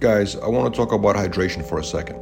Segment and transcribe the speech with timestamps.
[0.00, 2.20] Guys, I want to talk about hydration for a second.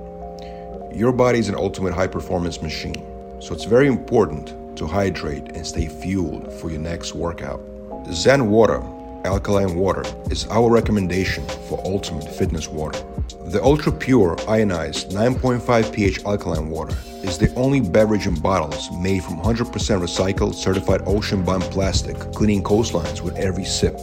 [0.99, 3.05] Your body is an ultimate high performance machine,
[3.39, 7.61] so it's very important to hydrate and stay fueled for your next workout.
[8.07, 12.99] ZenWTR, alkaline water, is our recommendation for ultimate fitness water.
[13.45, 19.23] The ultra pure ionized 9.5 pH alkaline water is the only beverage in bottles made
[19.23, 24.01] from 100% recycled certified ocean bound plastic, cleaning coastlines with every sip.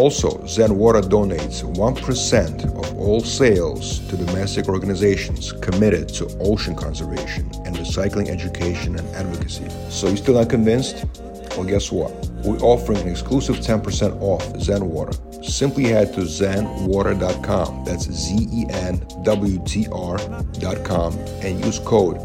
[0.00, 7.76] Also, ZenWTR donates 1% of all sales to domestic organizations committed to ocean conservation and
[7.76, 9.68] recycling education and advocacy.
[9.90, 11.04] So, you still not convinced?
[11.50, 12.12] Well, guess what?
[12.42, 15.44] We're offering an exclusive 10% off ZenWTR.
[15.44, 22.16] Simply head to zenwater.com, that's Z E N W T R.com, and use code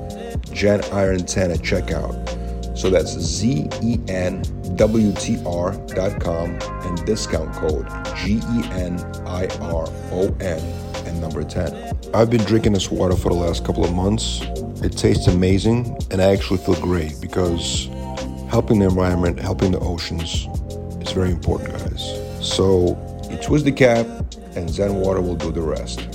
[0.55, 2.44] GenIron10 at checkout.
[2.75, 4.43] So that's Z E N
[4.75, 10.59] W T R dot com and discount code G E N I R O N
[11.05, 11.93] and number 10.
[12.13, 14.41] I've been drinking this water for the last couple of months.
[14.83, 17.87] It tastes amazing and I actually feel great because
[18.49, 20.47] helping the environment, helping the oceans
[21.01, 22.19] is very important, guys.
[22.41, 22.97] So
[23.29, 24.05] you twist the cap
[24.55, 26.14] and ZenWTR will do the rest.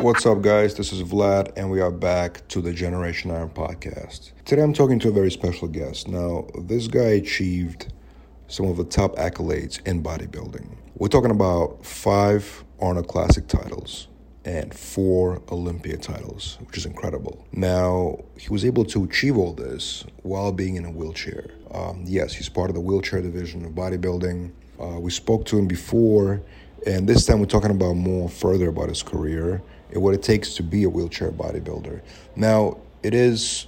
[0.00, 0.76] What's up, guys?
[0.76, 4.30] This is Vlad, and we are back to the Generation Iron podcast.
[4.44, 6.06] Today, I'm talking to a very special guest.
[6.06, 7.92] Now, this guy achieved
[8.46, 10.68] some of the top accolades in bodybuilding.
[10.94, 14.06] We're talking about five Arnold Classic titles
[14.44, 17.44] and four Olympia titles, which is incredible.
[17.50, 21.50] Now, he was able to achieve all this while being in a wheelchair.
[21.72, 24.52] Um, yes, he's part of the wheelchair division of bodybuilding.
[24.80, 26.40] Uh, we spoke to him before,
[26.86, 29.60] and this time we're talking about more further about his career
[29.92, 32.00] and what it takes to be a wheelchair bodybuilder.
[32.36, 33.66] Now, it is,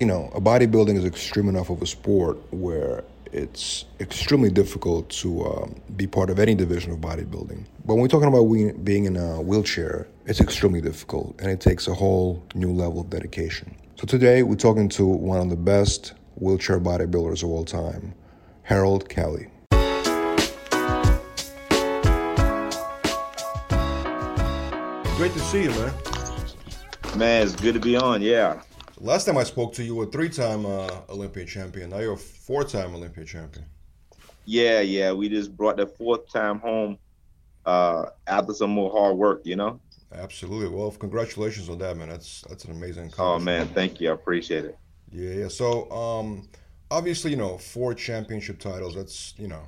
[0.00, 5.44] you know, a bodybuilding is extreme enough of a sport where it's extremely difficult to
[5.44, 7.64] um, be part of any division of bodybuilding.
[7.84, 11.60] But when we're talking about we, being in a wheelchair, it's extremely difficult and it
[11.60, 13.74] takes a whole new level of dedication.
[13.96, 18.14] So today we're talking to one of the best wheelchair bodybuilders of all time,
[18.62, 19.48] Harold Kelly.
[25.18, 25.92] Great to see you, man.
[27.16, 28.22] Man, it's good to be on.
[28.22, 28.62] Yeah.
[29.00, 31.90] Last time I spoke to you, you were a three-time uh, Olympian champion.
[31.90, 33.66] Now you're a four-time Olympian champion.
[34.44, 35.10] Yeah, yeah.
[35.10, 36.98] We just brought the fourth time home
[37.66, 39.40] uh, after some more hard work.
[39.42, 39.80] You know.
[40.14, 40.68] Absolutely.
[40.68, 42.10] Well, congratulations on that, man.
[42.10, 43.10] That's that's an amazing.
[43.10, 43.34] Call.
[43.34, 44.10] Oh man, thank you.
[44.10, 44.78] I appreciate it.
[45.10, 45.48] Yeah, yeah.
[45.48, 46.48] So, um,
[46.92, 48.94] obviously, you know, four championship titles.
[48.94, 49.64] That's you know,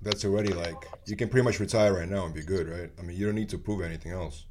[0.00, 0.76] that's already like
[1.06, 2.90] you can pretty much retire right now and be good, right?
[3.00, 4.46] I mean, you don't need to prove anything else.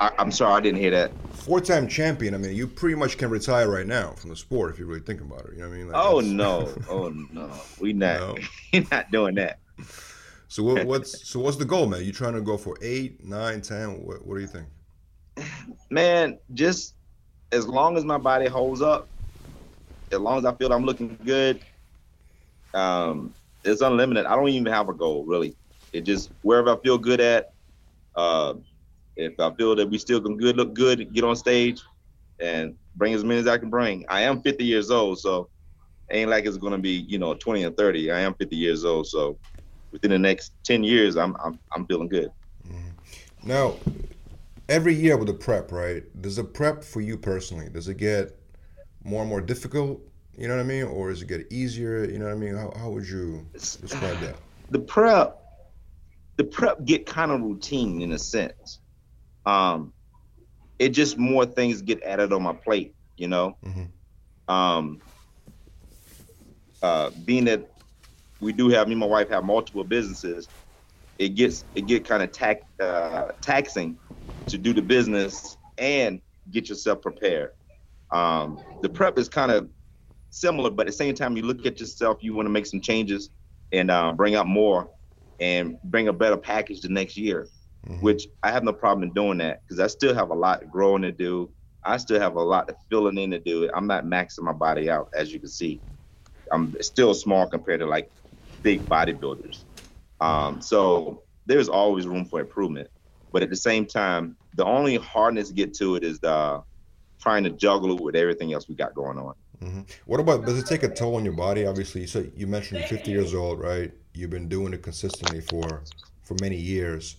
[0.00, 1.12] I, am sorry, I didn't hear that.
[1.32, 2.34] Four-time champion.
[2.34, 5.00] I mean, you pretty much can retire right now from the sport if you really
[5.00, 5.52] think about it.
[5.52, 5.88] You know what I mean?
[5.88, 7.50] Like oh no, oh no,
[7.80, 8.36] we not, no.
[8.72, 9.60] we not doing that.
[10.48, 12.04] So what, what's so what's the goal, man?
[12.04, 14.04] You trying to go for eight, nine, ten?
[14.04, 14.66] What, what do you think?
[15.90, 16.94] Man, just
[17.52, 19.08] as long as my body holds up,
[20.10, 21.60] as long as I feel I'm looking good,
[22.72, 23.32] um,
[23.64, 24.26] it's unlimited.
[24.26, 25.54] I don't even have a goal really.
[25.92, 27.52] It just wherever I feel good at.
[28.16, 28.54] Uh,
[29.16, 31.80] if I feel that we still can good look good, get on stage,
[32.40, 34.04] and bring as many as I can bring.
[34.08, 35.48] I am 50 years old, so
[36.10, 38.10] ain't like it's gonna be you know 20 and 30.
[38.10, 39.38] I am 50 years old, so
[39.90, 42.30] within the next 10 years, I'm I'm I'm feeling good.
[42.68, 43.48] Mm-hmm.
[43.48, 43.74] Now,
[44.68, 46.02] every year with the prep, right?
[46.20, 48.38] Does the prep for you personally does it get
[49.04, 50.00] more and more difficult?
[50.36, 52.04] You know what I mean, or does it get easier?
[52.04, 52.56] You know what I mean?
[52.56, 54.36] How how would you describe that?
[54.70, 55.40] The prep,
[56.36, 58.80] the prep get kind of routine in a sense
[59.46, 59.92] um,
[60.78, 63.56] it just more things get added on my plate, you know.
[63.64, 64.52] Mm-hmm.
[64.52, 65.00] Um,
[66.82, 67.66] uh, being that
[68.40, 70.48] we do have me and my wife have multiple businesses,
[71.18, 73.96] it gets it get kind of tax, uh, taxing
[74.48, 76.20] to do the business and
[76.50, 77.52] get yourself prepared.
[78.10, 79.68] Um, the prep is kind of
[80.30, 82.80] similar, but at the same time, you look at yourself, you want to make some
[82.80, 83.30] changes
[83.72, 84.90] and uh, bring out more
[85.40, 87.48] and bring a better package the next year
[87.86, 88.00] mm-hmm.
[88.00, 91.02] which I have no problem in doing that because I still have a lot growing
[91.02, 91.50] to do.
[91.84, 93.70] I still have a lot of filling in to do.
[93.74, 95.80] I'm not maxing my body out, as you can see.
[96.50, 98.10] I'm still small compared to like
[98.62, 99.64] big bodybuilders.
[100.20, 102.88] Um, so there's always room for improvement.
[103.32, 106.62] But at the same time, the only hardness to get to it is the
[107.20, 109.34] trying to juggle it with everything else we got going on.
[109.62, 109.80] Mm-hmm.
[110.06, 111.66] What about does it take a toll on your body?
[111.66, 113.92] Obviously, you said you mentioned you're 50 years old, right?
[114.12, 115.82] You've been doing it consistently for
[116.22, 117.16] for many years.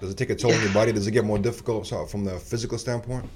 [0.00, 0.92] Does it take a toll on your body?
[0.92, 3.28] Does it get more difficult from the physical standpoint?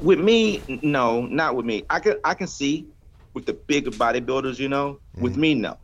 [0.00, 1.84] With me, no, not with me.
[1.88, 2.88] I can I can see
[3.34, 4.98] with the bigger bodybuilders, you know.
[5.14, 5.22] Mm-hmm.
[5.22, 5.78] With me, no.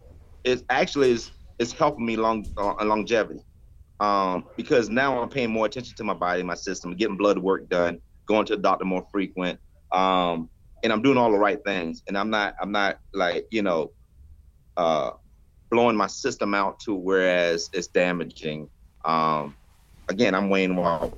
[0.45, 3.41] It actually is it's helping me long uh, longevity.
[4.01, 7.69] Um, because now I'm paying more attention to my body, my system, getting blood work
[7.69, 9.59] done, going to the doctor more frequent,
[9.91, 10.49] um,
[10.85, 12.03] and I'm doing all the right things.
[12.07, 13.91] And I'm not I'm not like you know
[14.77, 15.13] uh,
[15.71, 18.69] blowing my system out to whereas it's damaging.
[19.05, 19.55] Um,
[20.09, 21.17] again, I'm weighing well,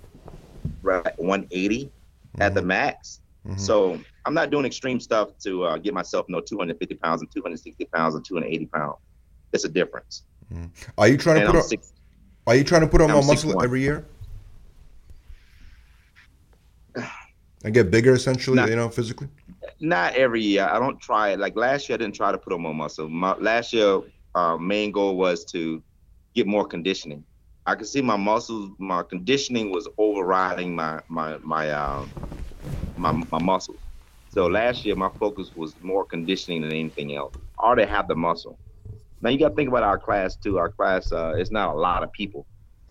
[0.83, 2.43] right 180 mm-hmm.
[2.43, 2.69] at the mm-hmm.
[2.69, 3.21] max.
[3.47, 3.59] Mm-hmm.
[3.59, 7.31] So I'm not doing extreme stuff to uh, get myself you know 250 pounds and
[7.31, 8.97] 260 pounds and 280 pounds.
[9.53, 10.25] It's a difference.
[10.53, 10.67] Mm-hmm.
[10.99, 11.69] Are you trying and to put on?
[11.69, 11.93] Six,
[12.47, 14.05] are you trying to put on more muscle every year?
[17.63, 19.29] And get bigger, essentially, not, you know, physically.
[19.81, 20.65] Not every year.
[20.65, 21.39] I don't try it.
[21.39, 23.07] Like last year, I didn't try to put on more muscle.
[23.07, 24.01] My, last year,
[24.35, 25.83] our main goal was to
[26.35, 27.25] get more conditioning.
[27.67, 32.15] I could see my muscles, my conditioning was overriding my my my um
[32.97, 33.81] my my muscles.
[34.29, 37.35] So last year, my focus was more conditioning than anything else.
[37.59, 38.59] I already have the muscle.
[39.21, 40.59] Now you got to think about our class too.
[40.59, 42.47] Our class, uh, it's not a lot of people,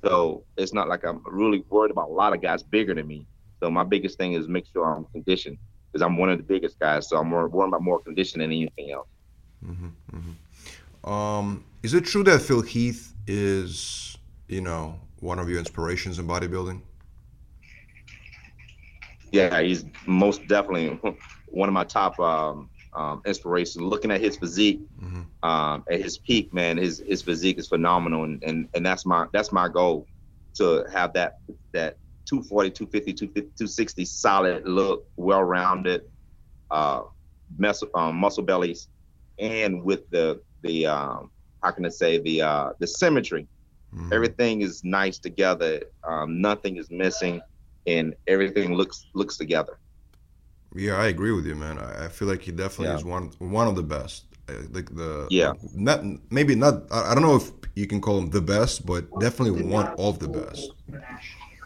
[0.05, 3.27] so it's not like I'm really worried about a lot of guys bigger than me.
[3.63, 5.57] So my biggest thing is make sure I'm conditioned
[5.91, 7.09] because I'm one of the biggest guys.
[7.09, 9.07] So I'm more worried about more condition than anything else.
[9.65, 10.31] Mm-hmm, mm-hmm.
[11.03, 14.17] Um, is it true that Phil Heath is,
[14.47, 16.81] you know, one of your inspirations in bodybuilding?
[19.31, 20.99] Yeah, he's most definitely
[21.47, 23.87] one of my top um, um, inspiration.
[23.87, 25.21] Looking at his physique, mm-hmm.
[25.47, 29.27] um, at his peak, man, his his physique is phenomenal, and, and and that's my
[29.31, 30.07] that's my goal
[30.55, 31.39] to have that
[31.73, 36.03] that 240, 250, 260 solid look, well rounded,
[36.71, 37.01] uh,
[37.57, 38.87] muscle, um, muscle bellies,
[39.37, 41.31] and with the the um,
[41.63, 43.47] how can I say the uh, the symmetry.
[43.93, 44.13] Mm-hmm.
[44.13, 45.81] Everything is nice together.
[46.03, 47.41] Um, nothing is missing,
[47.87, 49.79] and everything looks looks together.
[50.75, 51.79] Yeah, I agree with you, man.
[51.79, 52.97] I, I feel like he definitely yeah.
[52.97, 54.25] is one one of the best.
[54.71, 56.83] Like the yeah, not maybe not.
[56.91, 60.19] I, I don't know if you can call him the best, but definitely one of
[60.19, 60.71] the best.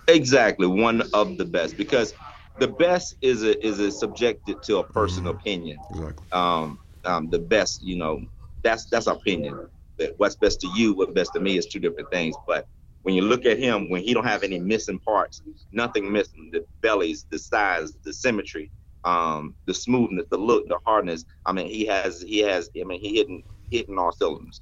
[0.08, 2.14] Exactly, one of the best because
[2.60, 5.42] the best is a is a subjected to a personal mm-hmm.
[5.42, 5.78] opinion.
[5.92, 6.26] Exactly.
[6.32, 8.22] Um, um, the best, you know,
[8.64, 9.68] that's that's opinion.
[9.98, 12.36] That what's best to you, what's best to me is two different things.
[12.48, 12.68] But
[13.04, 16.66] when you look at him, when he don't have any missing parts, nothing missing, the
[16.82, 18.72] bellies, the size, the symmetry,
[19.04, 21.26] um, the smoothness, the look, the hardness.
[21.46, 22.70] I mean, he has he has.
[22.80, 24.62] I mean, he hitting hitting all cylinders.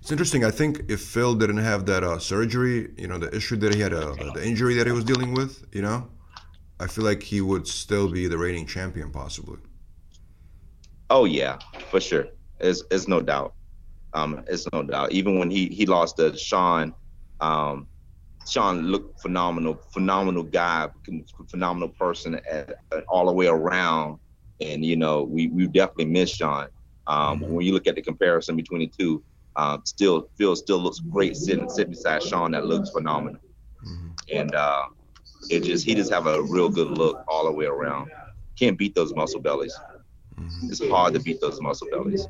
[0.00, 0.44] It's interesting.
[0.44, 3.80] I think if Phil didn't have that uh, surgery, you know, the issue that he
[3.80, 6.08] had, uh, the injury that he was dealing with, you know,
[6.80, 9.58] I feel like he would still be the reigning champion, possibly.
[11.08, 11.58] Oh yeah,
[11.90, 12.26] for sure.
[12.62, 13.54] It's, it's no doubt.
[14.14, 15.12] Um, it's no doubt.
[15.12, 16.94] Even when he he lost to Shawn,
[17.40, 17.86] um,
[18.46, 20.88] Shawn looked phenomenal, phenomenal guy,
[21.48, 24.18] phenomenal person at, at all the way around.
[24.60, 26.68] And you know, we we definitely miss Shawn.
[27.06, 27.52] Um, mm-hmm.
[27.52, 29.22] When you look at the comparison between the two,
[29.56, 32.52] um, still Phil still looks great sitting sitting beside Shawn.
[32.52, 33.40] That looks phenomenal.
[33.86, 34.08] Mm-hmm.
[34.32, 34.84] And uh,
[35.50, 38.10] it just he just have a real good look all the way around.
[38.58, 39.76] Can't beat those muscle bellies.
[40.38, 40.70] Mm-hmm.
[40.70, 42.26] It's hard to beat those muscle bellies.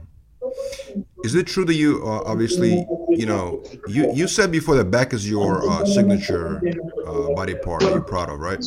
[1.24, 5.12] Is it true that you uh, obviously, you know, you, you said before that back
[5.12, 6.60] is your uh, signature
[7.06, 8.64] uh, body part you're proud of, right?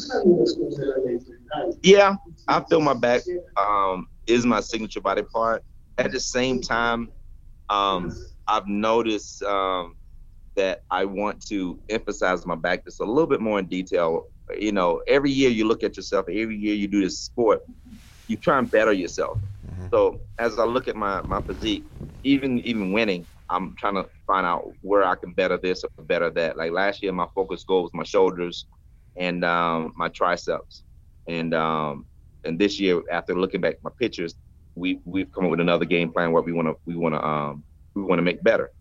[1.84, 2.16] Yeah,
[2.48, 3.22] I feel my back
[3.58, 5.64] um, is my signature body part.
[5.98, 7.10] At the same time,
[7.70, 8.16] um,
[8.48, 9.96] I've noticed um,
[10.56, 14.28] that I want to emphasize my back just a little bit more in detail.
[14.58, 17.64] You know, every year you look at yourself, every year you do this sport,
[18.28, 19.38] you try and better yourself.
[19.92, 21.84] So as I look at my my physique,
[22.24, 26.30] even even winning, I'm trying to find out where I can better this or better
[26.32, 26.58] that.
[26.58, 28.66] Like last year, my focus goal was my shoulders
[29.16, 30.84] and um, my triceps,
[31.28, 32.06] and um,
[32.44, 34.36] and this year, after looking back at my pictures,
[34.76, 37.26] we we've come up with another game plan where we want to we want to
[37.26, 37.64] um,
[37.94, 38.72] we want to make better.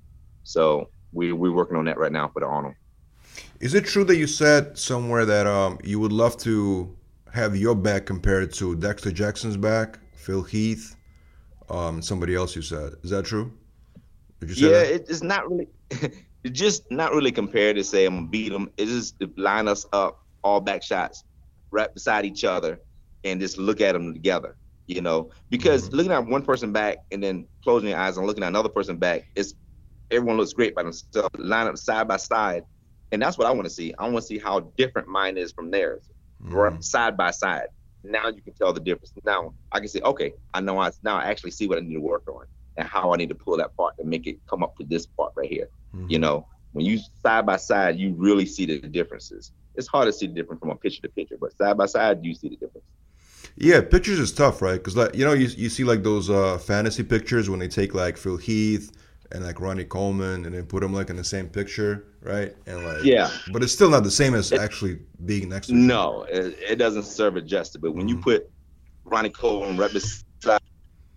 [0.42, 2.74] So we we're working on that right now for the Arnold.
[3.60, 6.94] Is it true that you said somewhere that um, you would love to
[7.32, 10.96] have your back compared to Dexter Jackson's back, Phil Heath,
[11.68, 12.94] um, somebody else you said.
[13.02, 13.52] Is that true?
[14.40, 15.04] yeah, that?
[15.08, 18.70] it's not really, it's just not really compared to say I'm gonna beat them.
[18.78, 21.24] It's just to line us up all back shots,
[21.70, 22.80] right beside each other,
[23.24, 24.56] and just look at them together.
[24.86, 25.96] You know, because mm-hmm.
[25.96, 28.96] looking at one person back and then closing your eyes and looking at another person
[28.96, 29.54] back, it's
[30.10, 31.30] everyone looks great by themselves.
[31.38, 32.64] Line up side by side,
[33.12, 33.94] and that's what I want to see.
[33.98, 36.08] I want to see how different mine is from theirs,
[36.42, 36.80] mm-hmm.
[36.80, 37.68] side by side.
[38.04, 39.12] Now you can tell the difference.
[39.24, 41.94] Now I can say, okay, I know I now I actually see what I need
[41.94, 42.46] to work on
[42.76, 45.06] and how I need to pull that part to make it come up to this
[45.06, 45.68] part right here.
[45.94, 46.10] Mm-hmm.
[46.10, 49.52] You know, when you side by side, you really see the differences.
[49.74, 52.24] It's hard to see the difference from a picture to picture, but side by side,
[52.24, 52.86] you see the difference.
[53.56, 54.74] Yeah, pictures is tough, right?
[54.74, 57.94] Because like you know, you, you see like those uh, fantasy pictures when they take
[57.94, 58.90] like Phil Heath
[59.32, 62.54] and like Ronnie Coleman and then put them like in the same picture, right?
[62.66, 65.74] And like yeah, but it's still not the same as it, actually being next to.
[65.74, 67.80] No, it, it, doesn't serve it justice.
[67.80, 68.16] But when mm-hmm.
[68.16, 68.50] you put
[69.04, 70.60] Ronnie Coleman right beside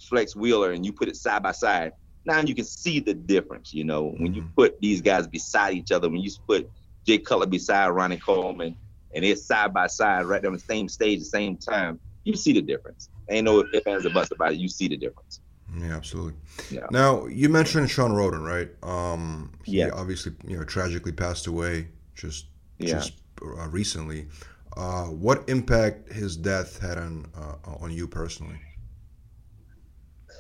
[0.02, 1.94] Flex Wheeler and you put it side by side,
[2.26, 3.74] now you can see the difference.
[3.74, 4.54] You know, when you mm-hmm.
[4.54, 6.70] put these guys beside each other, when you put
[7.06, 8.76] Jay Cutler beside Ronnie Coleman,
[9.14, 12.54] and it's side by side right on the same stage, the same time, you see
[12.54, 13.10] the difference.
[13.30, 14.58] Ain't no ifs ands or buts about it.
[14.58, 15.40] You see the difference.
[15.80, 16.34] Yeah, absolutely.
[16.72, 16.88] Yeah.
[16.92, 18.70] Now you mentioned Shawn Rhoden, right?
[18.84, 19.90] Um, he yeah.
[19.94, 22.48] obviously, you know, tragically passed away just
[22.80, 22.94] yeah.
[22.94, 24.28] just uh, recently.
[24.76, 28.60] Uh, what impact his death had on uh, on you personally?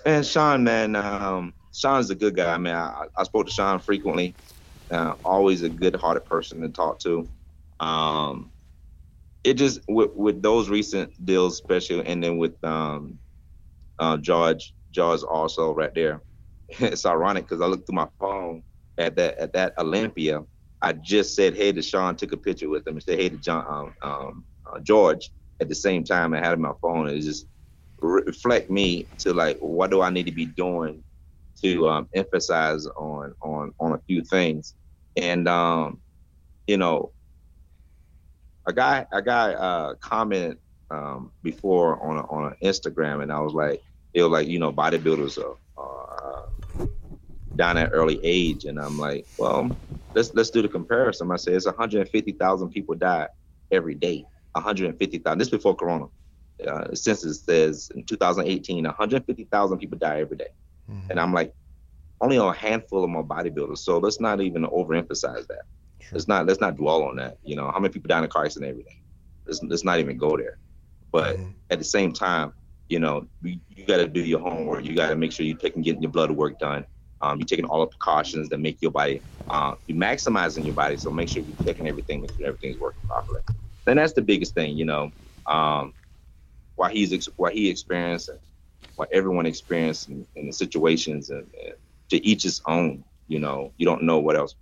[0.06, 2.76] Man, Shawn, man, um, Shawn's a good guy, man.
[2.76, 4.34] I, I spoke to Shawn frequently.
[4.90, 7.28] Uh, always a good-hearted person to talk to.
[7.80, 8.52] Um,
[9.44, 13.20] it just with, with those recent deals, especially, and then with um,
[14.00, 16.24] uh, George, George also right there.
[16.70, 18.64] it's ironic because I looked through my phone
[18.98, 20.44] at that at that Olympia.
[20.82, 23.38] I just said hey to Shawn, took a picture with him, and said hey to
[23.38, 25.30] John um, um, uh, George
[25.62, 26.34] at the same time.
[26.34, 27.08] I had on my phone.
[27.08, 27.46] It just
[28.02, 31.04] reflect me to like what do I need to be doing
[31.64, 34.74] to um, emphasize on on on a few things,
[35.16, 36.02] and um,
[36.66, 37.12] you know,
[38.66, 40.58] a guy a guy uh, commented
[40.90, 43.80] um, before on on Instagram, and I was like,
[44.16, 46.48] was like you know bodybuilders are, are
[46.80, 46.86] uh,
[47.56, 49.76] down at early age, and I'm like, well,
[50.14, 51.32] let's let's do the comparison.
[51.32, 53.28] I say it's 150,000 people die
[53.72, 54.26] every day.
[54.54, 55.38] 150,000.
[55.38, 56.06] This before Corona.
[56.68, 60.48] Uh, census says in 2018, 150,000 people die every day.
[60.90, 61.12] Mm-hmm.
[61.12, 61.54] And I'm like,
[62.20, 63.78] only a handful of more bodybuilders.
[63.78, 65.64] So let's not even overemphasize that.
[66.00, 66.10] Sure.
[66.14, 67.38] Let's not let's not dwell on that.
[67.44, 69.02] You know, how many people die in a car accident every day?
[69.46, 70.58] Let's, let's not even go there.
[71.12, 71.52] But mm-hmm.
[71.70, 72.54] at the same time,
[72.90, 74.86] you know, you, got to do your homework.
[74.86, 76.86] You got to make sure you're taking getting your blood work done.
[77.22, 80.98] Um, you're taking all the precautions that make your body, uh, you're maximizing your body.
[80.98, 83.42] So make sure you're taking everything, make sure everything's working properly.
[83.88, 85.12] And that's the biggest thing, you know.
[85.46, 85.94] Um,
[86.76, 88.30] what he's what he experienced
[88.98, 91.74] what everyone experienced in, in the situations and, and,
[92.10, 93.04] to each his own.
[93.28, 94.56] You know, you don't know what else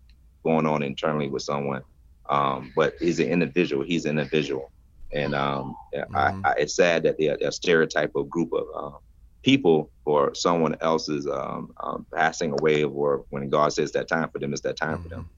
[0.44, 1.82] going on internally with someone,
[2.29, 3.84] um, but he's an individual.
[3.84, 4.72] He's an individual,
[5.15, 6.15] and um, mm-hmm.
[6.15, 8.98] I, I, it's sad that a stereotype of group of um,
[9.41, 14.39] people for someone else's um, um, passing away, or when God says that time for
[14.39, 15.03] them, it's that time mm-hmm.
[15.03, 15.22] for them.
[15.22, 15.31] Mm-hmm.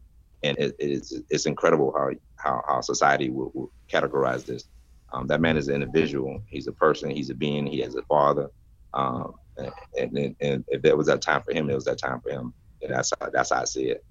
[0.47, 4.65] And it, it's it's incredible how how, how society will, will categorize this.
[5.13, 6.41] Um, that man is an individual.
[6.47, 7.09] He's a person.
[7.09, 7.65] He's a being.
[7.65, 8.49] He has a father.
[8.93, 12.19] Um, and, and, and if there was that time for him, it was that time
[12.21, 12.53] for him.
[12.81, 14.03] And that's how, that's how I see it.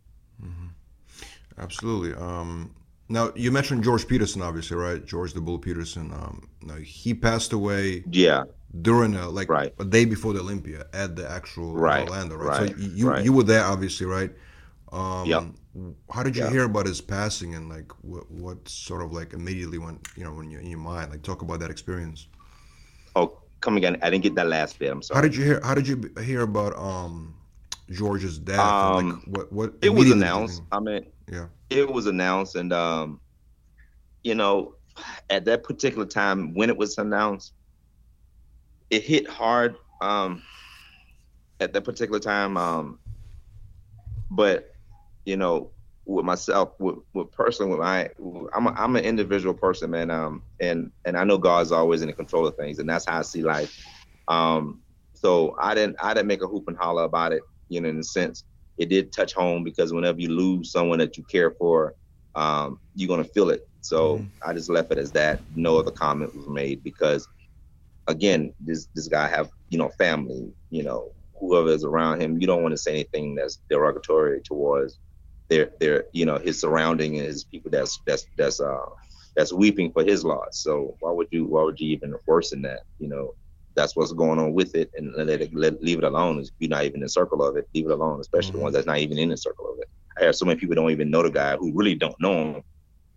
[0.43, 0.69] Mm-hmm.
[1.59, 2.15] Absolutely.
[2.15, 2.75] Um,
[3.09, 5.05] now you mentioned George Peterson, obviously, right?
[5.05, 6.13] George the Bull Peterson.
[6.13, 8.05] Um, now he passed away.
[8.11, 8.45] Yeah.
[8.83, 9.73] During a, like right.
[9.79, 12.07] a day before the Olympia at the actual right.
[12.07, 12.61] Orlando, right?
[12.61, 12.71] right.
[12.71, 13.25] So you right.
[13.25, 14.31] you were there, obviously, right?
[14.93, 15.45] Um, yep.
[16.11, 16.53] How did you yep.
[16.53, 20.33] hear about his passing, and like what what sort of like immediately went you know
[20.33, 21.11] when you in your mind?
[21.11, 22.27] Like talk about that experience.
[23.15, 23.99] Oh, come again.
[24.03, 24.91] I didn't get that last bit.
[24.91, 25.17] I'm sorry.
[25.17, 25.61] How did you hear?
[25.63, 27.35] How did you hear about um
[27.91, 28.59] George's death?
[28.59, 29.75] Um, like what what?
[29.83, 30.63] It was announced.
[30.73, 33.21] I mean, yeah, it was announced, and um,
[34.23, 34.75] you know,
[35.31, 37.53] at that particular time when it was announced,
[38.91, 39.77] it hit hard.
[40.01, 40.43] Um,
[41.61, 42.99] at that particular time, um,
[44.31, 44.69] but
[45.25, 45.71] you know,
[46.05, 48.09] with myself, with, with personally, with my,
[48.55, 50.11] I'm a, I'm an individual person, man.
[50.11, 53.19] Um, and and I know God's always in the control of things, and that's how
[53.19, 53.75] I see life.
[54.29, 54.83] Um,
[55.15, 57.99] so I didn't I didn't make a hoop and holler about it, you know, in
[57.99, 58.45] a sense.
[58.79, 61.95] It did touch home because whenever you lose someone that you care for,
[62.35, 63.67] um, you're gonna feel it.
[63.81, 64.27] So mm-hmm.
[64.49, 65.41] I just left it as that.
[65.55, 67.29] No other comment was made because,
[68.07, 72.41] again, this this guy have you know family, you know, whoever is around him.
[72.41, 74.99] You don't want to say anything that's derogatory towards
[75.49, 78.87] their their you know his surrounding and his people that's that's that's uh
[79.37, 80.63] that's weeping for his loss.
[80.63, 82.81] So why would you why would you even worsen that?
[82.99, 83.35] You know,
[83.77, 86.41] that's what's going on with it, and let it let, leave it alone.
[86.41, 88.21] If you're not even in the circle of it, leave it alone.
[88.21, 88.59] Especially mm-hmm.
[88.59, 89.89] the ones that's not even in the circle of it.
[90.19, 92.63] I have so many people don't even know the guy who really don't know him,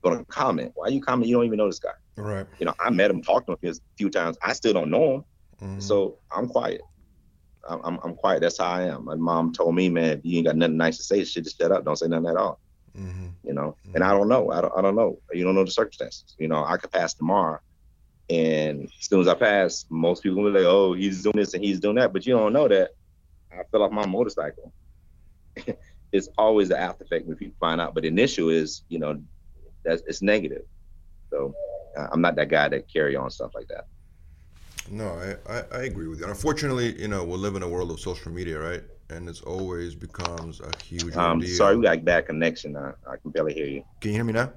[0.04, 0.74] gonna comment.
[0.75, 1.30] Why you comment?
[1.30, 1.92] You don't even know this guy.
[2.18, 2.46] Right.
[2.60, 4.38] You know, I met him, talked to him a few times.
[4.44, 5.24] I still don't know him,
[5.62, 5.82] Mhm.
[5.82, 6.82] so I'm quiet.
[7.68, 8.42] I'm, I'm, I'm quiet.
[8.42, 9.06] That's how I am.
[9.06, 11.60] My mom told me, man, if you ain't got nothing nice to say, shit, just
[11.60, 11.86] shut up.
[11.86, 12.60] Don't say nothing at all.
[12.98, 13.34] Mhm.
[13.44, 14.51] You know, and I don't know.
[14.51, 15.20] I don't, I don't know.
[15.32, 16.36] You don't know the circumstances.
[16.39, 17.60] You know, I could pass tomorrow,
[18.29, 21.53] and as soon as I pass, most people will be like, "Oh, he's doing this
[21.53, 22.91] and he's doing that," but you don't know that
[23.51, 24.74] I fell off my motorcycle.
[26.12, 27.93] it's always the after effect when people find out.
[27.93, 29.21] But the initial is, you know,
[29.83, 30.63] that's it's negative.
[31.31, 31.55] So
[31.98, 33.88] uh, I'm not that guy that carry on stuff like that.
[34.91, 36.25] No, I, I, I agree with you.
[36.25, 38.83] Unfortunately, you know, we live in a world of social media, right?
[39.12, 41.55] And it's always becomes a huge Um, ordeal.
[41.55, 42.75] sorry, we got bad connection.
[42.75, 43.83] I, I can barely hear you.
[44.01, 44.51] Can you hear me now?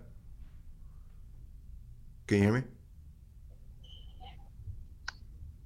[2.26, 2.62] Can you hear me?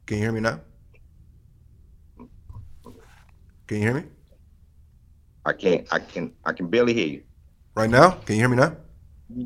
[0.07, 0.61] Can you hear me now?
[3.67, 4.05] Can you hear me?
[5.45, 5.87] I can't.
[5.93, 6.33] I can.
[6.45, 7.23] I can barely hear you.
[7.75, 8.11] Right now?
[8.11, 8.77] Can you hear me now?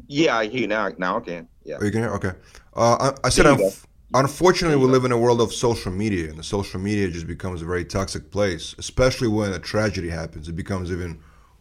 [0.07, 0.91] Yeah, I hear you now.
[0.99, 1.49] Now I can.
[1.65, 1.79] Yeah.
[1.81, 2.11] Oh, you can hear?
[2.15, 2.33] Okay.
[2.75, 6.39] Uh, I, I said, unf- unfortunately, we live in a world of social media, and
[6.39, 10.49] the social media just becomes a very toxic place, especially when a tragedy happens.
[10.49, 11.19] It becomes even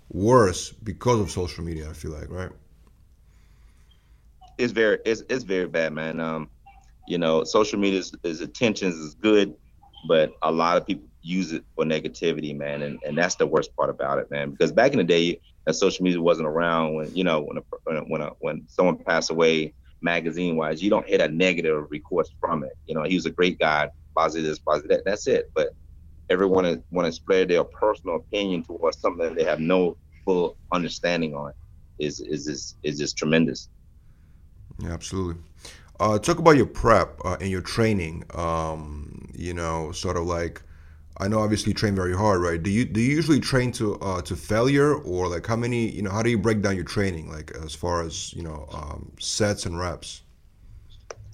[0.10, 2.52] worse because of social media, I feel like, right?
[4.58, 6.50] it's very it's, it's very bad man um
[7.10, 9.54] you know social media is, is is good
[10.08, 13.76] but a lot of people use it for negativity man and, and that's the worst
[13.76, 15.40] part about it man because back in the day
[15.74, 18.98] social media wasn't around when you know when a, when a, when, a, when someone
[18.98, 22.72] passed away magazine wise you don't hit a negative recourse from it.
[22.86, 25.52] You know he was a great guy positive this positive that that's it.
[25.56, 25.70] But
[26.30, 30.58] everyone is, want to spread their personal opinion towards something that they have no full
[30.72, 31.54] understanding on
[32.00, 33.70] is is just is just tremendous.
[34.80, 35.42] Yeah, absolutely.
[36.00, 38.24] Uh, talk about your prep uh, and your training.
[38.34, 40.62] Um, you know, sort of like,
[41.18, 42.62] I know obviously you train very hard, right?
[42.62, 45.90] Do you do you usually train to uh, to failure or like how many?
[45.92, 48.68] You know, how do you break down your training like as far as you know
[48.72, 50.22] um, sets and reps?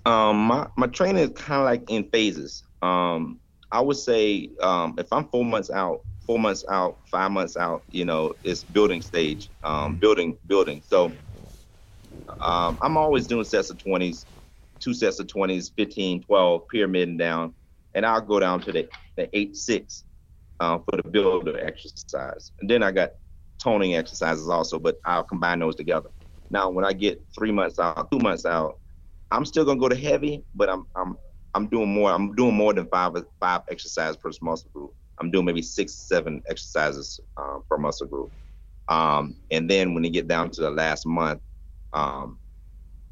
[0.05, 2.63] Um, my, my training is kind of like in phases.
[2.81, 3.39] Um,
[3.71, 7.83] I would say um, if I'm four months out, four months out, five months out,
[7.89, 10.81] you know, it's building stage, um, building, building.
[10.85, 11.19] So
[12.41, 14.25] um, I'm always doing sets of 20s,
[14.79, 17.53] two sets of 20s, 15, 12, pyramid and down.
[17.93, 20.03] And I'll go down to the, the 8 6
[20.59, 22.51] uh, for the builder exercise.
[22.59, 23.11] And then I got
[23.61, 26.09] toning exercises also, but I'll combine those together.
[26.49, 28.75] Now, when I get three months out, two months out,
[29.31, 31.17] I'm still gonna go to heavy, but I'm I'm
[31.53, 32.11] I'm doing more.
[32.11, 34.91] I'm doing more than five five exercises per muscle group.
[35.19, 38.31] I'm doing maybe six, seven exercises um, per muscle group.
[38.87, 41.41] Um, and then when you get down to the last month,
[41.93, 42.39] um,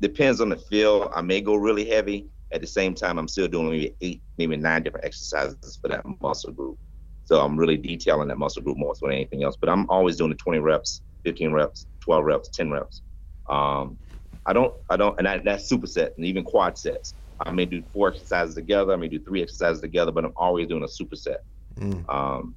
[0.03, 1.09] depends on the feel.
[1.15, 2.27] I may go really heavy.
[2.51, 6.03] At the same time, I'm still doing maybe eight, maybe nine different exercises for that
[6.21, 6.77] muscle group.
[7.25, 9.57] So I'm really detailing that muscle group more so than anything else.
[9.59, 13.01] But I'm always doing the 20 reps, 15 reps, 12 reps, 10 reps.
[13.49, 13.97] Um,
[14.45, 17.13] I don't, I don't, and that, that's superset and even quad sets.
[17.39, 18.93] I may do four exercises together.
[18.93, 21.37] I may do three exercises together, but I'm always doing a superset.
[21.79, 22.07] Mm.
[22.13, 22.55] Um,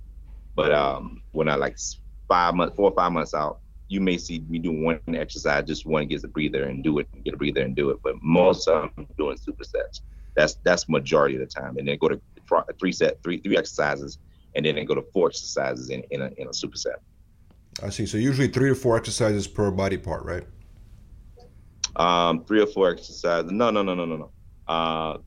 [0.56, 1.76] but um, when I like
[2.28, 5.86] five months, four or five months out, you may see me do one exercise, just
[5.86, 7.98] one gets a breather and do it, get a breather and do it.
[8.02, 10.00] But most of them doing supersets.
[10.34, 12.20] That's that's majority of the time, and then go to
[12.78, 14.18] three set, three three exercises,
[14.54, 16.96] and then they go to four exercises in in a, in a superset.
[17.82, 18.06] I see.
[18.06, 20.46] So usually three to four exercises per body part, right?
[21.96, 23.50] Um, three or four exercises.
[23.50, 24.30] No, no, no, no, no, no.
[24.68, 25.18] Uh,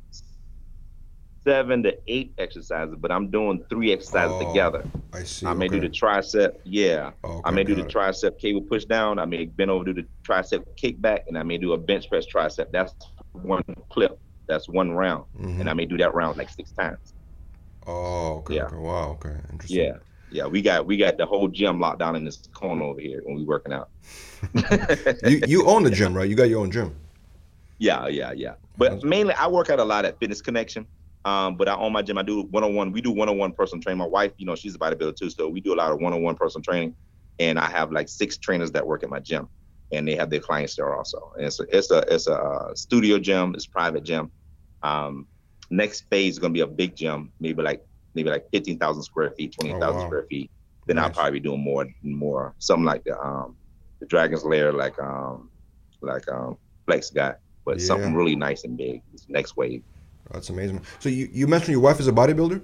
[1.44, 4.84] seven to eight exercises, but I'm doing three exercises Oh, together.
[5.14, 5.46] I see.
[5.46, 5.80] I may okay.
[5.80, 7.12] do the tricep, yeah.
[7.24, 7.90] Oh, I may do the it.
[7.92, 9.20] tricep cable push down.
[9.20, 12.26] I may bend over do the tricep kickback, and I may do a bench press
[12.34, 12.72] tricep.
[12.72, 12.94] That's
[13.32, 14.20] one clip.
[14.48, 15.60] That's one round, Mhm.
[15.62, 17.14] and I may do that round like six times.
[17.88, 18.56] Oh, okay.
[18.56, 18.66] Yeah.
[18.66, 18.76] okay.
[18.78, 19.12] Wow.
[19.12, 19.36] Okay.
[19.52, 19.80] Interesting.
[19.80, 19.94] Yeah,
[20.32, 20.46] yeah.
[20.48, 23.36] We got we got the whole gym locked down in this corner over here when
[23.36, 23.90] we working out.
[25.24, 26.28] You you own the gym, right?
[26.30, 26.96] You got your own gym.
[27.78, 28.56] Yeah, yeah, yeah.
[28.78, 30.86] But mainly, I work out a lot at Fitness Connection.
[31.26, 32.18] Um, but I own my gym.
[32.18, 32.92] I do one on one.
[32.92, 34.00] We do one on one personal training.
[34.00, 36.14] My wife, you know, she's a bodybuilder too, so we do a lot of one
[36.14, 36.96] on one personal training.
[37.40, 39.50] And I have like six trainers that work at my gym,
[39.92, 41.32] and they have their clients there also.
[41.38, 43.54] And it's a it's a it's a uh, studio gym.
[43.56, 44.32] It's a private gym.
[44.84, 45.28] Um,
[45.70, 47.82] next phase is gonna be a big gym, maybe like
[48.16, 50.10] maybe like fifteen thousand square feet, twenty thousand Oh, wow.
[50.10, 50.52] square feet.
[50.88, 53.58] Then I'll probably be doing more more something like the um
[54.00, 55.52] the Dragon's Lair, like um
[56.02, 57.82] like um Flex guy, but Yeah.
[57.82, 59.02] something really nice and big.
[59.12, 59.84] This next wave.
[60.32, 60.82] That's amazing.
[61.00, 62.64] So you, you mentioned your wife is a bodybuilder.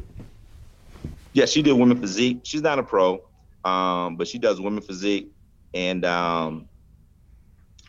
[1.33, 2.41] Yeah, she did women physique.
[2.43, 3.21] She's not a pro,
[3.65, 5.29] um, but she does women physique,
[5.73, 6.67] and um,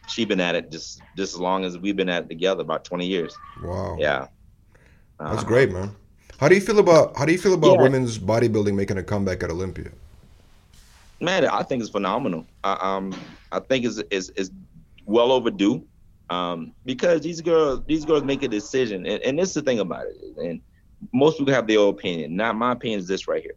[0.09, 2.85] she been at it just just as long as we've been at it together, about
[2.85, 3.37] twenty years.
[3.63, 3.97] Wow.
[4.01, 4.27] Yeah,
[5.21, 5.95] That's great, man.
[6.39, 7.83] How do you feel about how do you feel about Yeah.
[7.83, 9.91] women's bodybuilding making a comeback at Olympia?
[11.21, 11.47] man.
[11.47, 12.45] I think it's phenomenal.
[12.63, 13.15] I, um,
[13.53, 14.51] I think it's, it's it's
[15.07, 15.87] well overdue.
[16.29, 19.79] Um, because these girls, these girls make a decision, and, and this is the thing
[19.79, 20.17] about it.
[20.37, 20.61] And
[21.13, 22.37] most people have their own opinion.
[22.37, 23.55] Not my opinion is this right here.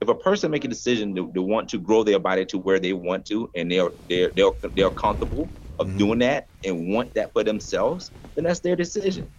[0.00, 2.80] If a person make a decision to, to want to grow their body to where
[2.80, 5.98] they want to, and they're they're they're they're comfortable of mm-hmm.
[5.98, 9.30] doing that and want that for themselves, then that's their decision.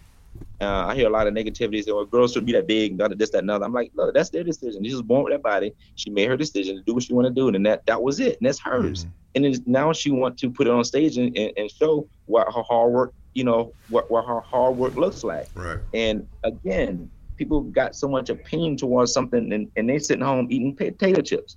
[0.60, 1.82] Uh, I hear a lot of negativity.
[1.82, 3.64] Say, well, girls should be that big, not this, that, another.
[3.64, 4.84] I'm like, look, that's their decision.
[4.84, 5.72] She's born with that body.
[5.96, 8.20] She made her decision to do what she want to do, and that that was
[8.20, 9.04] it, and that's hers.
[9.04, 9.10] Mm-hmm.
[9.34, 12.46] And then now she want to put it on stage and, and, and show what
[12.52, 15.48] her hard work, you know, what, what her hard work looks like.
[15.54, 15.78] Right.
[15.92, 20.76] And again, people got so much opinion towards something, and, and they sitting home eating
[20.76, 21.56] potato chips.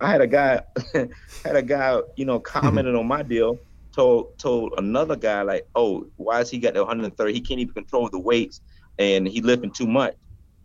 [0.00, 0.60] I had a guy,
[0.92, 3.58] had a guy, you know, commented on my deal
[3.94, 7.32] told told another guy like, "Oh, why is he got the 130?
[7.32, 8.60] He can't even control the weights,
[8.98, 10.14] and he lifting too much."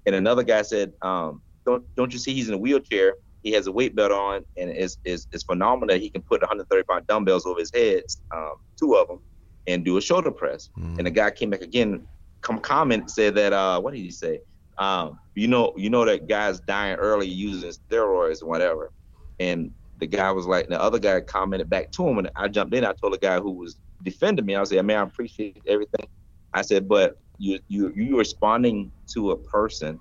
[0.05, 3.15] And another guy said, um, "Don't don't you see he's in a wheelchair?
[3.43, 5.97] He has a weight belt on, and it's it's, it's phenomenal.
[5.97, 9.19] He can put 130 pound dumbbells over his head, um, two of them,
[9.67, 10.97] and do a shoulder press." Mm.
[10.97, 12.07] And the guy came back again,
[12.41, 14.41] come comment said that, uh, what did he say?
[14.77, 18.91] Um, you know, you know that guys dying early using steroids or whatever.
[19.39, 22.73] And the guy was like, the other guy commented back to him, and I jumped
[22.73, 22.85] in.
[22.85, 26.07] I told the guy who was defending me, I said, "Man, I appreciate everything."
[26.53, 29.99] I said, "But you you you responding to a person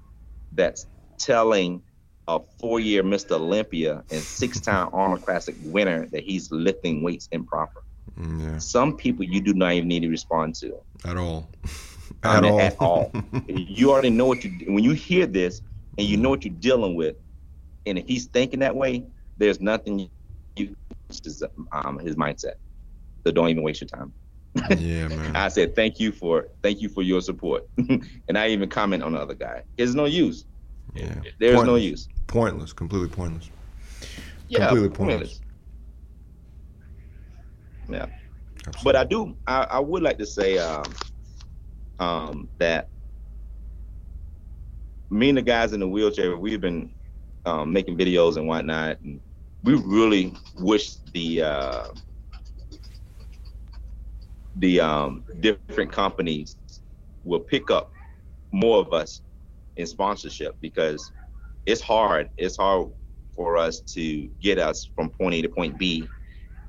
[0.53, 0.87] that's
[1.19, 1.83] telling
[2.29, 3.33] a four-year Mr.
[3.33, 7.83] Olympia and six-time Arnold Classic winner that he's lifting weights improper."
[8.19, 8.59] Mm, yeah.
[8.59, 11.51] Some people you do not even need to respond to at all.
[12.23, 12.61] at, all.
[12.61, 13.13] at all.
[13.47, 15.61] you already know what you when you hear this
[15.99, 17.17] and you know what you're dealing with,
[17.85, 19.05] and if he's thinking that way,
[19.39, 20.11] there's nothing
[20.57, 20.75] you
[21.09, 22.55] his, um, his mindset.
[23.27, 24.13] So don't even waste your time.
[24.79, 25.37] Yeah, man.
[25.37, 29.13] I said thank you for thank you for your support, and I even comment on
[29.13, 29.63] the other guy.
[29.77, 30.47] There's no use.
[30.95, 31.67] Yeah, there's pointless.
[31.67, 32.09] no use.
[32.27, 33.51] Pointless, completely pointless.
[34.49, 35.41] Yeah, completely pointless.
[35.41, 35.41] pointless.
[37.89, 38.07] Yeah,
[38.67, 38.83] Absolutely.
[38.85, 39.37] but I do.
[39.47, 40.85] I, I would like to say um,
[42.01, 42.89] um, that
[45.11, 46.91] me and the guys in the wheelchair, we've been
[47.45, 49.21] um, making videos and whatnot, and
[49.65, 51.85] we really wish the uh,
[54.57, 56.57] the um, different companies
[57.25, 57.91] will pick up
[58.53, 59.21] more of us
[59.77, 61.11] in sponsorship because
[61.67, 62.31] it's hard.
[62.37, 62.89] It's hard
[63.35, 66.09] for us to get us from point A to point B.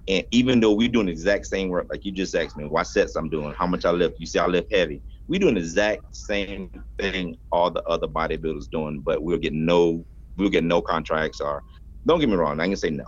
[0.08, 2.86] And even though we're doing the exact same work, like you just asked me, what
[2.86, 5.02] sets I'm doing, how much I lift, you see I lift heavy.
[5.28, 10.06] We're doing the exact same thing all the other bodybuilders doing, but we're getting no,
[10.36, 11.64] we're getting no contracts or
[12.06, 13.06] don't get me wrong, I can say no.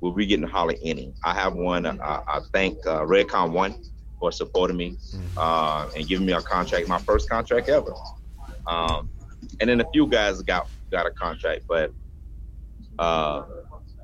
[0.00, 1.14] We'll be getting hardly any.
[1.22, 1.86] I have one.
[1.86, 3.76] I, I thank uh, Redcon One
[4.18, 5.38] for supporting me mm-hmm.
[5.38, 7.94] uh, and giving me a contract, my first contract ever.
[8.66, 9.08] Um,
[9.60, 11.92] and then a few guys got got a contract, but
[12.98, 13.44] uh,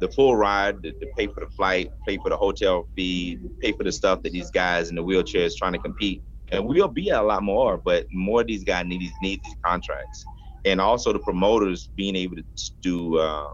[0.00, 3.72] the full ride, the, the, pay for the flight, pay for the hotel fee, pay
[3.72, 6.22] for the stuff that these guys in the wheelchairs trying to compete.
[6.50, 9.40] And we'll be at a lot more, but more of these guys need these need
[9.44, 10.24] these contracts,
[10.64, 12.44] and also the promoters being able to
[12.80, 13.50] do uh,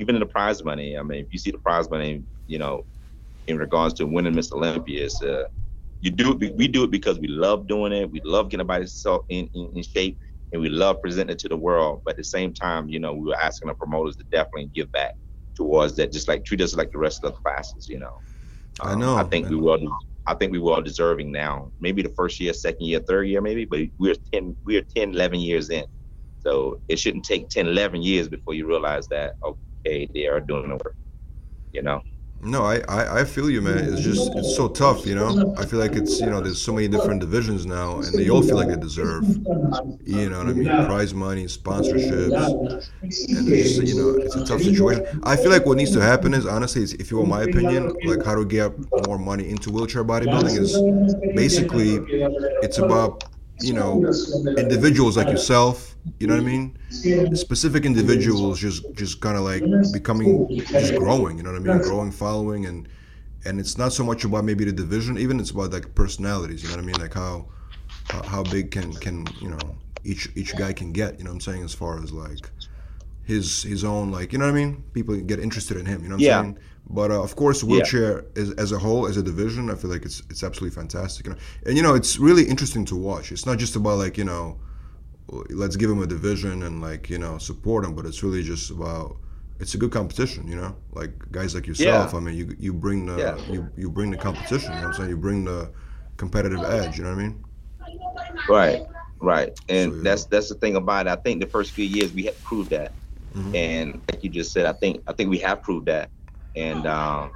[0.00, 0.96] even in the prize money.
[0.96, 2.84] I mean, if you see the prize money, you know,
[3.46, 5.44] in regards to winning Miss Olympia, it's, uh,
[6.00, 6.54] you do it.
[6.56, 8.10] We do it because we love doing it.
[8.10, 8.86] We love getting everybody
[9.28, 10.18] in, in, in shape,
[10.52, 12.02] and we love presenting it to the world.
[12.04, 14.90] But at the same time, you know, we were asking the promoters to definitely give
[14.92, 15.10] back
[15.56, 17.88] towards that, just like treat us like the rest of the classes.
[17.88, 18.12] You know,
[18.80, 19.16] um, I know.
[19.16, 19.56] I think I know.
[19.56, 19.98] we will.
[20.28, 21.72] I think we were all deserving now.
[21.80, 25.40] Maybe the first year, second year, third year, maybe, but we're 10, we're 10, 11
[25.40, 25.86] years in.
[26.40, 29.58] So it shouldn't take 10, 11 years before you realize that, okay,
[30.14, 30.96] they are doing the work.
[31.72, 32.02] You know.
[32.40, 33.78] No, I, I, I feel you, man.
[33.78, 35.54] It's just it's so tough, you know.
[35.58, 38.42] I feel like it's you know there's so many different divisions now, and they all
[38.42, 39.24] feel like they deserve,
[40.04, 44.44] you know what I mean, prize money, sponsorships, and it's just, you know it's a
[44.44, 45.04] tough situation.
[45.24, 47.92] I feel like what needs to happen is honestly, is, if you want my opinion,
[48.04, 48.70] like how to get
[49.08, 50.78] more money into wheelchair bodybuilding is
[51.34, 51.98] basically
[52.62, 53.24] it's about
[53.60, 54.04] you know
[54.56, 56.78] individuals like yourself you know what i mean?
[57.34, 61.78] Specific individuals just just kind of like becoming just growing you know what i mean?
[61.82, 62.88] Growing following and
[63.44, 66.68] and it's not so much about maybe the division even it's about like personalities you
[66.68, 67.00] know what i mean?
[67.00, 67.46] Like how
[68.10, 69.58] how, big can can you know
[70.04, 71.62] each each guy can get you know what i'm saying?
[71.62, 72.50] As far as like
[73.28, 76.08] his his own like you know what i mean people get interested in him you
[76.08, 76.40] know what i'm yeah.
[76.40, 76.58] saying
[76.90, 78.42] but uh, of course, wheelchair yeah.
[78.42, 81.26] is, as a whole, as a division, I feel like it's it's absolutely fantastic.
[81.26, 81.38] You know?
[81.66, 83.30] And you know, it's really interesting to watch.
[83.30, 84.58] It's not just about like you know,
[85.50, 88.70] let's give them a division and like you know support them, but it's really just
[88.70, 89.18] about
[89.60, 90.48] it's a good competition.
[90.48, 92.12] You know, like guys like yourself.
[92.12, 92.18] Yeah.
[92.18, 93.52] I mean, you you bring the yeah.
[93.52, 94.72] you you bring the competition.
[94.72, 95.10] You know what I'm saying?
[95.10, 95.70] You bring the
[96.16, 96.96] competitive edge.
[96.96, 97.44] You know what I mean?
[98.48, 98.82] Right,
[99.20, 99.60] right.
[99.68, 101.10] And so, that's that's the thing about it.
[101.10, 102.92] I think the first few years we had to prove that.
[103.38, 103.54] Mm-hmm.
[103.54, 106.10] And like you just said, I think I think we have proved that
[106.58, 107.32] and um,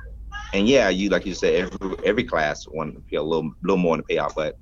[0.52, 3.76] and yeah, you like you said, every every class want to pay a little little
[3.76, 4.56] more to pay out, but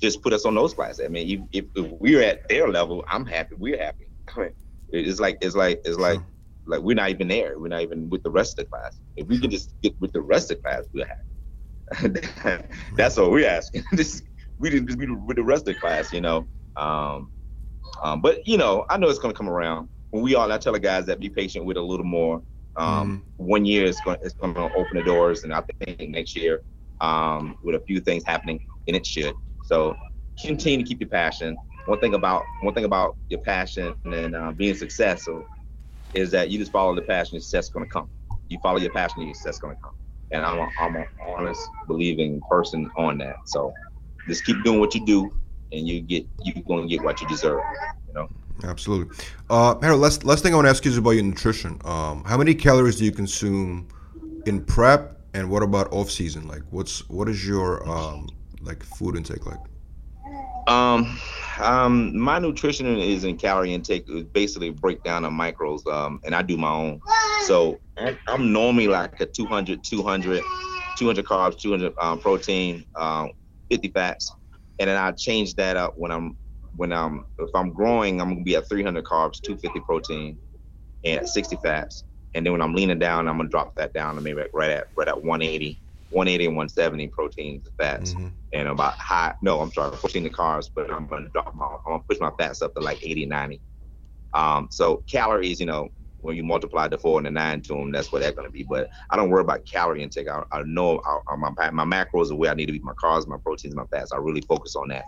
[0.00, 1.04] just put us on those classes.
[1.04, 3.54] I mean, if, if we're at their level, I'm happy.
[3.56, 4.08] We're happy.
[4.36, 4.50] I mean,
[4.88, 6.20] it's like it's like it's like
[6.66, 7.58] like we're not even there.
[7.58, 8.98] We're not even with the rest of the class.
[9.16, 12.66] If we can just get with the rest of the class, we're happy.
[12.96, 13.84] That's what we're asking.
[13.94, 14.24] just
[14.58, 16.48] we didn't just be with the rest of the class, you know.
[16.76, 17.30] Um,
[18.02, 19.88] um, but you know, I know it's gonna come around.
[20.16, 22.42] When we all, I tell the guys that be patient with a little more.
[22.76, 23.46] Um, mm-hmm.
[23.46, 26.62] One year is going, it's going to open the doors, and I think next year,
[27.02, 29.34] um, with a few things happening, and it should.
[29.64, 29.94] So
[30.42, 31.54] continue to keep your passion.
[31.84, 35.44] One thing about one thing about your passion and uh, being successful
[36.14, 38.08] is that you just follow the passion, your success going to come.
[38.48, 39.92] You follow your passion, your success going to come.
[40.30, 43.36] And I'm a, I'm an honest, believing person on that.
[43.44, 43.70] So
[44.26, 45.30] just keep doing what you do,
[45.72, 47.60] and you get you're going to get what you deserve.
[48.08, 48.28] You know.
[48.64, 49.14] Absolutely.
[49.50, 51.78] Uh, Harold, last last thing I want to ask you is about your nutrition.
[51.84, 53.88] Um, how many calories do you consume
[54.46, 56.48] in prep, and what about off season?
[56.48, 58.28] Like, what's what is your um,
[58.62, 59.60] like food intake like?
[60.66, 61.18] Um,
[61.58, 65.86] um, my nutrition is in calorie intake is basically break down the macros.
[65.86, 67.00] Um, and I do my own.
[67.44, 67.78] So
[68.26, 70.42] I'm normally like a 200, 200,
[70.98, 73.30] 200 carbs, 200 um, protein, um,
[73.70, 74.32] 50 fats,
[74.78, 76.36] and then I change that up when I'm
[76.76, 80.38] when I'm if I'm growing, I'm gonna be at 300 carbs, 250 protein,
[81.04, 82.04] and 60 fats.
[82.34, 84.88] And then when I'm leaning down, I'm gonna drop that down to maybe right at
[84.96, 88.28] right at 180 180 and 170 proteins and fats, mm-hmm.
[88.52, 89.34] and about high.
[89.42, 92.30] No, I'm sorry, 14 the carbs, but I'm gonna drop my, I'm gonna push my
[92.38, 93.60] fats up to like 80, 90.
[94.34, 95.88] Um, so calories, you know,
[96.20, 98.62] when you multiply the four and the nine to them, that's what they're gonna be.
[98.62, 100.28] But I don't worry about calorie intake.
[100.28, 102.78] I, I know I, my my macros are where I need to be.
[102.80, 104.12] My carbs, my proteins, my fats.
[104.12, 105.04] I really focus on that,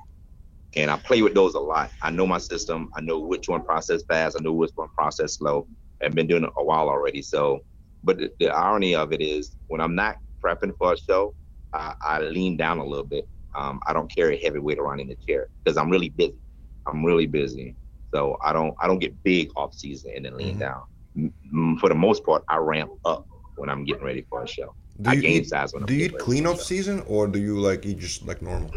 [0.77, 1.91] and I play with those a lot.
[2.03, 2.91] I know my system.
[2.95, 4.37] I know which one process fast.
[4.39, 5.67] I know which one process slow.
[6.03, 7.23] I've been doing it a while already.
[7.23, 7.65] So,
[8.05, 11.35] but the, the irony of it is when I'm not prepping for a show,
[11.73, 13.27] I, I lean down a little bit.
[13.55, 16.37] Um, I don't carry heavy weight around in the chair because I'm really busy.
[16.87, 17.75] I'm really busy,
[18.13, 21.31] so I don't I don't get big off season and then lean mm-hmm.
[21.59, 21.79] down.
[21.81, 23.27] For the most part, I ramp up
[23.57, 24.75] when I'm getting ready for a show.
[25.01, 27.85] Do you eat, size when Do you eat clean off season or do you like
[27.87, 28.71] eat just like normal?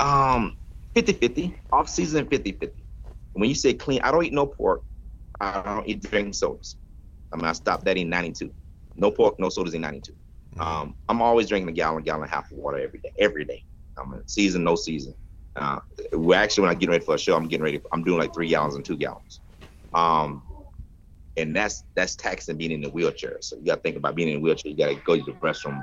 [0.00, 0.56] Um,
[0.94, 1.54] 50-50.
[1.72, 2.70] Off season 50-50.
[3.34, 4.82] When you say clean, I don't eat no pork.
[5.40, 6.76] I don't eat drink sodas.
[7.32, 8.52] I mean, I stopped that in 92.
[8.96, 10.14] No pork, no sodas in 92.
[10.58, 13.44] Um, I'm always drinking a gallon, gallon and a half of water every day, every
[13.44, 13.64] day.
[13.98, 15.14] I'm in season, no season.
[15.56, 15.78] Uh,
[16.12, 17.78] we're actually when I get ready for a show, I'm getting ready.
[17.78, 19.40] For, I'm doing like three gallons and two gallons.
[19.92, 20.42] Um,
[21.36, 23.38] and that's that's taxing being in the wheelchair.
[23.40, 24.70] So you got to think about being in a wheelchair.
[24.70, 25.82] You got to go to the restroom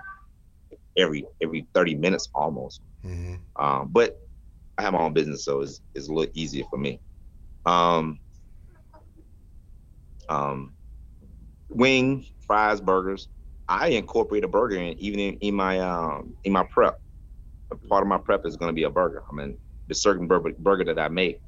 [0.97, 2.81] every every 30 minutes almost.
[3.05, 3.35] Mm-hmm.
[3.61, 4.19] Um, but
[4.81, 6.99] I have my own business, so it's it's a little easier for me.
[7.65, 8.19] Um,
[10.27, 10.73] um,
[11.69, 13.27] wings, fries, burgers.
[13.67, 16.97] I incorporate a burger in even in, in my um in my prep.
[17.71, 19.23] A part of my prep is going to be a burger.
[19.31, 21.39] I mean, the certain burger, burger that I make,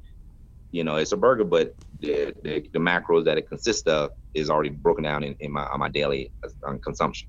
[0.70, 4.48] you know, it's a burger, but the, the, the macros that it consists of is
[4.48, 6.32] already broken down in, in my on my daily
[6.66, 7.28] uh, consumption.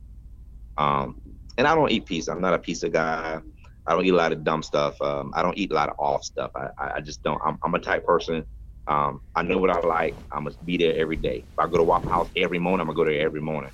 [0.77, 1.19] Um,
[1.57, 2.31] and I don't eat pizza.
[2.31, 3.41] I'm not a pizza guy.
[3.87, 5.01] I don't eat a lot of dumb stuff.
[5.01, 6.51] Um, I don't eat a lot of off stuff.
[6.55, 7.41] I, I just don't.
[7.45, 8.45] I'm, I'm a type person.
[8.87, 10.17] Um, I know what I like.
[10.31, 11.39] I must be there every day.
[11.39, 13.71] If I go to Waffle House every morning, I'm gonna go there every morning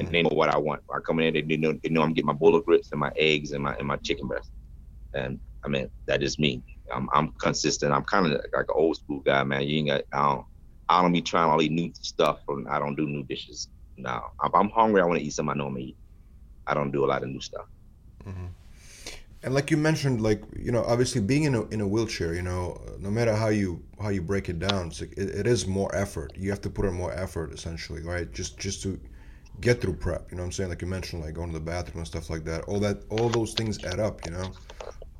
[0.00, 0.82] and they know what I want.
[0.94, 3.12] I come in there, they know, they know I'm getting my bullet grits and my
[3.16, 4.50] eggs and my and my chicken breast.
[5.14, 6.64] And I mean, that is me.
[6.94, 7.92] I'm I'm consistent.
[7.92, 9.64] I'm kind of like an old school guy, man.
[9.64, 10.46] You ain't got I don't
[10.88, 12.40] I don't be trying all these new stuff.
[12.48, 13.68] And I don't do new dishes.
[13.98, 15.96] No, if I'm hungry, I want to eat something I know I'm eat.
[16.66, 17.66] I don't do a lot of new stuff.
[18.26, 18.46] Mm-hmm.
[19.46, 22.42] And like you mentioned, like you know, obviously being in a in a wheelchair, you
[22.42, 25.94] know, no matter how you how you break it down, like, it, it is more
[25.94, 26.32] effort.
[26.36, 28.30] You have to put in more effort, essentially, right?
[28.32, 28.98] Just just to
[29.60, 30.32] get through prep.
[30.32, 30.70] You know what I'm saying?
[30.70, 32.64] Like you mentioned, like going to the bathroom and stuff like that.
[32.64, 34.26] All that, all those things add up.
[34.26, 34.50] You know.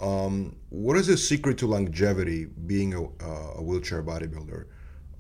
[0.00, 4.64] Um, what is the secret to longevity being a, uh, a wheelchair bodybuilder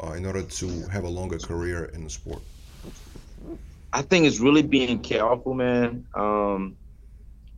[0.02, 2.42] uh, in order to have a longer career in the sport?
[3.92, 6.04] I think it's really being careful, man.
[6.12, 6.76] Um,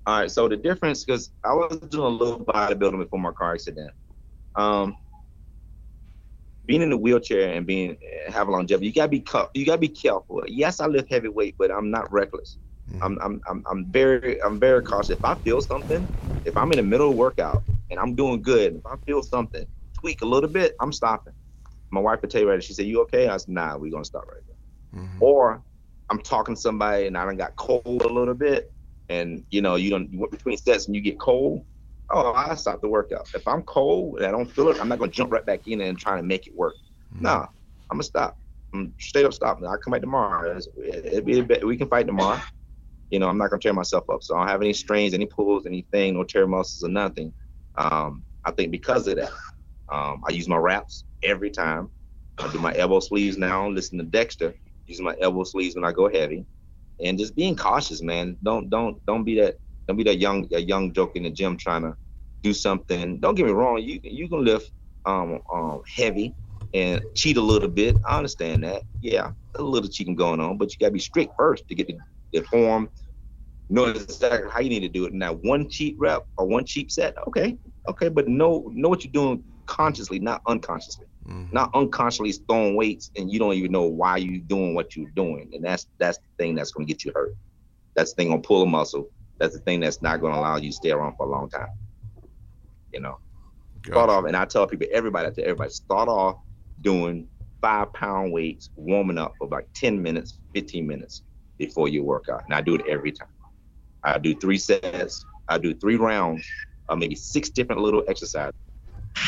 [0.09, 3.53] all right, so the difference because I was doing a little bodybuilding before my car
[3.53, 3.91] accident.
[4.55, 4.97] Um,
[6.65, 10.43] being in a wheelchair and being having longevity, you gotta be you gotta be careful.
[10.47, 12.57] Yes, I lift heavy weight, but I'm not reckless.
[12.91, 13.03] Mm-hmm.
[13.03, 15.11] I'm, I'm I'm I'm very I'm very cautious.
[15.11, 16.09] If I feel something,
[16.47, 19.67] if I'm in the middle of workout and I'm doing good, if I feel something
[20.01, 21.35] tweak a little bit, I'm stopping.
[21.91, 22.65] My wife would tell you right.
[22.65, 25.23] She said, "You okay?" I said, "Nah, we're gonna stop right there." Mm-hmm.
[25.23, 25.63] Or
[26.09, 28.73] I'm talking to somebody and I done got cold a little bit,
[29.09, 31.65] and you know you don't you went between sets and you get cold
[32.11, 33.29] oh, I stop the workout.
[33.35, 35.81] If I'm cold and I don't feel it, I'm not gonna jump right back in
[35.81, 36.75] and try to make it work.
[37.15, 37.25] Mm-hmm.
[37.25, 37.47] Nah,
[37.91, 38.39] I'm gonna stop.
[38.75, 39.59] I'm straight up stop.
[39.59, 40.57] I come back tomorrow.
[40.57, 42.41] It, it, it, we can fight tomorrow.
[43.11, 44.23] you know, I'm not gonna tear myself up.
[44.23, 47.33] So I don't have any strains, any pulls, anything, no tear muscles or nothing.
[47.77, 49.33] Um, I think because of that,
[49.91, 51.91] um, I use my wraps every time.
[52.39, 53.69] I do my elbow sleeves now.
[53.69, 54.55] Listen to Dexter.
[54.87, 56.47] Using my elbow sleeves when I go heavy,
[57.03, 58.37] and just being cautious, man.
[58.43, 59.57] Don't don't don't be that
[59.87, 61.95] don't be that young a young joke in the gym trying to
[62.43, 63.21] do something.
[63.21, 63.79] Don't get me wrong.
[63.83, 64.71] You you can lift
[65.05, 66.35] um, um heavy
[66.75, 67.97] and cheat a little bit.
[68.07, 68.83] I understand that.
[69.01, 71.97] Yeah, a little cheating going on, but you gotta be strict first to get the,
[72.33, 72.91] the form.
[73.71, 75.13] Know exactly how you need to do it.
[75.13, 77.59] Now, one cheat rep or one cheat set, okay,
[77.89, 81.07] okay, but know know what you're doing consciously, not unconsciously.
[81.29, 81.53] Mm-hmm.
[81.55, 85.51] Not unconsciously throwing weights and you don't even know why you're doing what you're doing.
[85.53, 87.35] And that's that's the thing that's gonna get you hurt.
[87.95, 89.09] That's the thing gonna pull a muscle.
[89.39, 91.69] That's the thing that's not gonna allow you to stay around for a long time.
[92.93, 93.19] You know.
[93.83, 93.93] Gotcha.
[93.93, 96.39] Start off, and I tell people, everybody, I tell everybody, start off
[96.81, 97.29] doing
[97.61, 101.23] five pound weights, warming up for about 10 minutes, 15 minutes
[101.59, 102.45] before you work out.
[102.45, 103.29] And I do it every time.
[104.03, 106.45] I do three sets, I do three rounds
[106.89, 108.55] of maybe six different little exercises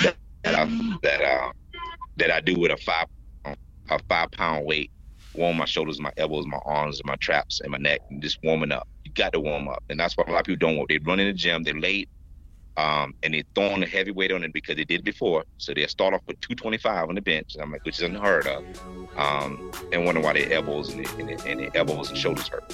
[0.03, 1.53] that I, that uh,
[2.21, 3.07] that I do with a five
[3.45, 4.91] a five pound weight.
[5.35, 8.73] Warm my shoulders, my elbows, my arms, my traps, and my neck, and just warming
[8.73, 8.89] up.
[9.05, 10.89] You got to warm up, and that's what a lot of people don't.
[10.89, 12.09] They run in the gym, they're late,
[12.77, 15.45] um, and they're throwing a heavy weight on it because they did before.
[15.59, 17.55] So they start off with 225 on the bench.
[17.55, 18.65] and I'm like, which is unheard of.
[19.17, 22.65] Um, and wonder why their elbows and, their, and their elbows and shoulders hurt.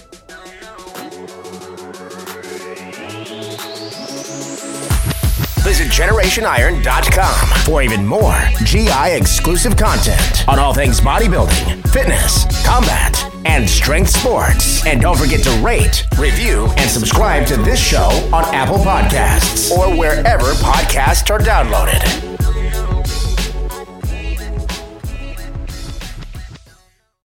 [5.66, 13.68] Visit GenerationIron.com for even more GI exclusive content on all things bodybuilding, fitness, combat, and
[13.68, 14.87] strength sports.
[14.87, 19.92] And don't forget to rate, review, and subscribe to this show on Apple Podcasts or
[19.98, 22.56] wherever podcasts are downloaded.